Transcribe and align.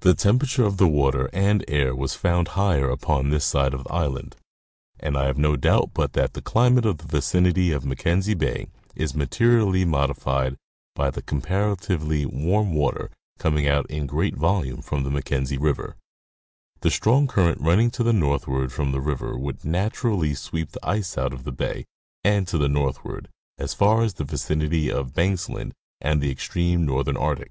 The 0.00 0.14
temperature 0.14 0.64
of 0.64 0.78
the 0.78 0.88
water 0.88 1.28
and 1.34 1.62
air 1.68 1.94
was 1.94 2.14
found 2.14 2.48
higher 2.56 2.88
upon 2.88 3.28
this 3.28 3.44
side 3.44 3.74
of 3.74 3.84
the 3.84 3.92
island, 3.92 4.34
and 4.98 5.14
I 5.14 5.26
have 5.26 5.36
no 5.36 5.56
doubt 5.56 5.90
but 5.92 6.14
that 6.14 6.32
the 6.32 6.40
climate 6.40 6.86
of 6.86 6.96
the 6.96 7.06
vicinity 7.06 7.70
of 7.70 7.84
Mackenzie 7.84 8.32
bay 8.32 8.68
is 8.96 9.14
materially 9.14 9.84
modified 9.84 10.56
by 10.94 11.10
the 11.10 11.20
comparatively 11.20 12.24
warm 12.24 12.72
water 12.72 13.10
coming 13.38 13.68
out 13.68 13.84
in 13.90 14.06
great 14.06 14.36
volume 14.38 14.80
from 14.80 15.02
the 15.04 15.10
Mackenzie 15.10 15.58
river. 15.58 15.96
The 16.80 16.90
strong 16.90 17.26
current 17.26 17.60
running 17.60 17.90
to 17.90 18.02
the 18.02 18.14
northward 18.14 18.72
from 18.72 18.92
the 18.92 19.02
river 19.02 19.36
would 19.36 19.66
naturally 19.66 20.32
sweep 20.32 20.70
the 20.70 20.80
ice 20.88 21.18
out 21.18 21.34
of 21.34 21.44
the 21.44 21.52
bay 21.52 21.84
and 22.24 22.48
to 22.48 22.56
the 22.56 22.70
northward, 22.70 23.28
as 23.58 23.74
far 23.74 24.00
as 24.02 24.14
the 24.14 24.24
vicinity 24.24 24.90
of 24.90 25.12
Banksland 25.12 25.74
and 26.00 26.22
the 26.22 26.30
extreme 26.30 26.86
northern 26.86 27.18
Arctic. 27.18 27.50